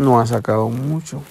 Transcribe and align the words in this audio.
no 0.00 0.18
ha 0.18 0.26
sacado 0.26 0.70
mucho, 0.70 1.22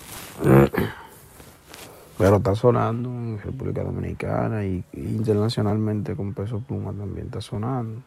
pero 2.19 2.35
está 2.35 2.53
sonando 2.53 3.09
en 3.09 3.39
República 3.43 3.83
Dominicana 3.83 4.63
y, 4.63 4.85
internacionalmente 4.93 6.15
con 6.15 6.35
Peso 6.35 6.59
Pluma 6.59 6.93
también 6.93 7.25
está 7.25 7.41
sonando. 7.41 8.03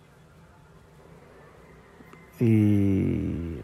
Y 2.39 3.59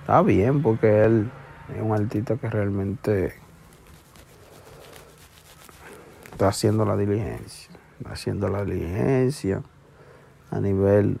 está 0.00 0.22
bien 0.22 0.62
porque 0.62 1.04
él 1.04 1.30
es 1.76 1.82
un 1.82 1.92
artista 1.92 2.36
que 2.36 2.48
realmente 2.48 3.34
está 6.32 6.48
haciendo 6.48 6.86
la 6.86 6.96
diligencia, 6.96 7.70
haciendo 8.10 8.48
la 8.48 8.64
diligencia 8.64 9.62
a 10.50 10.58
nivel 10.58 11.20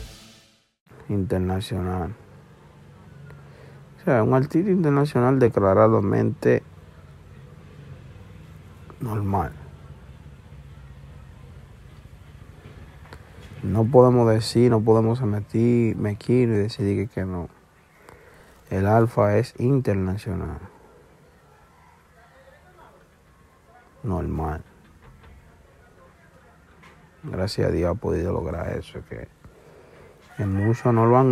Internacional. 1.09 2.13
O 4.01 4.03
sea, 4.03 4.23
un 4.23 4.33
artista 4.33 4.69
internacional 4.71 5.37
declaradamente 5.39 6.63
normal. 8.99 9.51
No 13.63 13.85
podemos 13.85 14.27
decir, 14.29 14.71
no 14.71 14.81
podemos 14.81 15.21
meter, 15.21 15.95
me 15.95 16.15
quiero 16.15 16.53
y 16.53 16.57
decidir 16.57 17.07
que, 17.07 17.13
que 17.13 17.25
no. 17.25 17.47
El 18.71 18.87
alfa 18.87 19.37
es 19.37 19.53
internacional. 19.59 20.59
Normal. 24.01 24.63
Gracias 27.23 27.67
a 27.67 27.71
Dios 27.71 27.91
ha 27.91 27.99
podido 27.99 28.33
lograr 28.33 28.75
eso, 28.75 28.99
que 29.07 29.27
en 30.41 30.53
muchos 30.53 30.93
no 30.93 31.05
lo 31.05 31.17
han 31.17 31.31